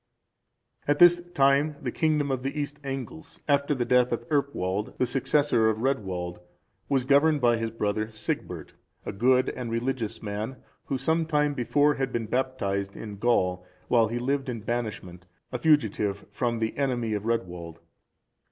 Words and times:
]At 0.87 0.97
this 0.97 1.21
time, 1.35 1.75
the 1.79 1.91
kingdom 1.91 2.31
of 2.31 2.41
the 2.41 2.59
East 2.59 2.79
Angles, 2.83 3.39
after 3.47 3.75
the 3.75 3.85
death 3.85 4.11
of 4.11 4.27
Earpwald, 4.31 4.97
the 4.97 5.05
successor 5.05 5.69
of 5.69 5.77
Redwald, 5.83 6.39
was 6.89 7.05
governed 7.05 7.39
by 7.39 7.57
his 7.57 7.69
brother 7.69 8.07
Sigbert,(376) 8.07 8.73
a 9.05 9.11
good 9.11 9.49
and 9.49 9.69
religious 9.69 10.23
man, 10.23 10.55
who 10.85 10.97
some 10.97 11.27
time 11.27 11.53
before 11.53 11.93
had 11.93 12.11
been 12.11 12.25
baptized 12.25 12.97
in 12.97 13.17
Gaul, 13.17 13.63
whilst 13.89 14.11
he 14.11 14.17
lived 14.17 14.49
in 14.49 14.61
banishment, 14.61 15.27
a 15.51 15.59
fugitive 15.59 16.25
from 16.31 16.57
the 16.57 16.75
enmity 16.79 17.13
of 17.13 17.25
Redwald. 17.27 17.77